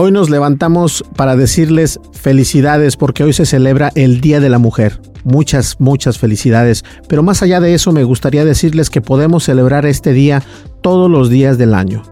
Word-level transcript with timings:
Hoy 0.00 0.12
nos 0.12 0.30
levantamos 0.30 1.04
para 1.16 1.34
decirles 1.34 1.98
felicidades 2.12 2.96
porque 2.96 3.24
hoy 3.24 3.32
se 3.32 3.44
celebra 3.44 3.90
el 3.96 4.20
Día 4.20 4.38
de 4.38 4.48
la 4.48 4.60
Mujer. 4.60 5.00
Muchas, 5.24 5.80
muchas 5.80 6.18
felicidades. 6.18 6.84
Pero 7.08 7.24
más 7.24 7.42
allá 7.42 7.58
de 7.58 7.74
eso 7.74 7.90
me 7.90 8.04
gustaría 8.04 8.44
decirles 8.44 8.90
que 8.90 9.00
podemos 9.00 9.42
celebrar 9.42 9.86
este 9.86 10.12
día 10.12 10.44
todos 10.88 11.10
los 11.10 11.28
días 11.28 11.58
del 11.58 11.74
año. 11.74 12.02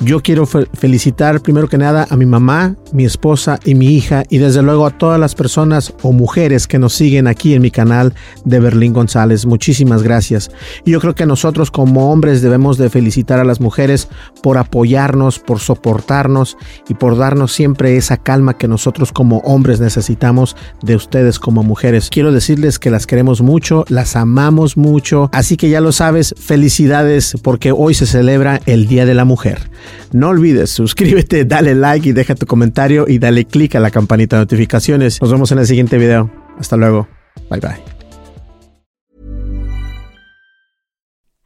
Yo 0.00 0.20
quiero 0.20 0.44
felicitar 0.44 1.40
primero 1.40 1.68
que 1.68 1.78
nada 1.78 2.08
a 2.10 2.16
mi 2.16 2.26
mamá, 2.26 2.74
mi 2.92 3.04
esposa 3.04 3.60
y 3.64 3.76
mi 3.76 3.94
hija 3.94 4.24
y 4.28 4.38
desde 4.38 4.60
luego 4.60 4.86
a 4.86 4.98
todas 4.98 5.20
las 5.20 5.36
personas 5.36 5.94
o 6.02 6.10
mujeres 6.10 6.66
que 6.66 6.80
nos 6.80 6.94
siguen 6.94 7.28
aquí 7.28 7.54
en 7.54 7.62
mi 7.62 7.70
canal 7.70 8.12
de 8.44 8.58
Berlín 8.58 8.92
González. 8.92 9.46
Muchísimas 9.46 10.02
gracias. 10.02 10.50
Y 10.84 10.90
yo 10.90 11.00
creo 11.00 11.14
que 11.14 11.26
nosotros 11.26 11.70
como 11.70 12.10
hombres 12.10 12.42
debemos 12.42 12.76
de 12.76 12.90
felicitar 12.90 13.38
a 13.38 13.44
las 13.44 13.60
mujeres 13.60 14.08
por 14.42 14.58
apoyarnos, 14.58 15.38
por 15.38 15.60
soportarnos 15.60 16.56
y 16.88 16.94
por 16.94 17.16
darnos 17.16 17.52
siempre 17.52 17.96
esa 17.96 18.16
calma 18.16 18.58
que 18.58 18.66
nosotros 18.66 19.12
como 19.12 19.38
hombres 19.44 19.78
necesitamos 19.78 20.56
de 20.82 20.96
ustedes 20.96 21.38
como 21.38 21.62
mujeres. 21.62 22.10
Quiero 22.10 22.32
decirles 22.32 22.80
que 22.80 22.90
las 22.90 23.06
queremos 23.06 23.42
mucho, 23.42 23.84
las 23.88 24.16
amamos 24.16 24.76
mucho, 24.76 25.30
así 25.32 25.56
que 25.56 25.70
ya 25.70 25.80
lo 25.80 25.92
sabes, 25.92 26.34
felicidades 26.36 27.36
porque 27.40 27.70
hoy 27.70 27.94
se 27.94 28.06
celebra 28.06 28.23
el 28.66 28.86
Día 28.86 29.06
de 29.06 29.14
la 29.14 29.24
Mujer. 29.24 29.70
No 30.12 30.28
olvides, 30.28 30.70
suscríbete, 30.70 31.44
dale 31.44 31.74
like 31.74 32.08
y 32.08 32.12
deja 32.12 32.34
tu 32.34 32.46
comentario 32.46 33.06
y 33.08 33.18
dale 33.18 33.44
click 33.44 33.74
a 33.74 33.80
la 33.80 33.90
campanita 33.90 34.36
de 34.36 34.42
notificaciones. 34.42 35.20
Nos 35.20 35.30
vemos 35.30 35.52
en 35.52 35.58
el 35.58 35.66
siguiente 35.66 35.98
video. 35.98 36.30
Hasta 36.58 36.76
luego. 36.76 37.08
Bye 37.50 37.60
bye. 37.60 37.82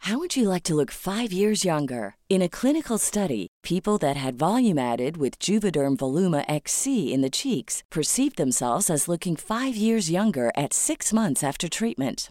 How 0.00 0.19
would 0.19 0.36
you 0.36 0.48
like 0.48 0.62
to 0.64 0.75
look 0.75 0.91
5 0.91 1.32
years 1.32 1.64
younger? 1.66 2.14
In 2.30 2.41
a 2.41 2.48
clinical 2.48 2.97
study, 2.97 3.48
people 3.62 3.98
that 3.98 4.16
had 4.16 4.38
volume 4.38 4.78
added 4.78 5.19
with 5.19 5.38
Juvederm 5.38 5.97
Voluma 5.98 6.44
XC 6.48 7.12
in 7.12 7.20
the 7.20 7.28
cheeks 7.28 7.82
perceived 7.91 8.36
themselves 8.36 8.88
as 8.88 9.06
looking 9.06 9.36
5 9.36 9.76
years 9.76 10.10
younger 10.10 10.50
at 10.56 10.72
6 10.72 11.12
months 11.12 11.44
after 11.44 11.69
treatment. 11.69 12.30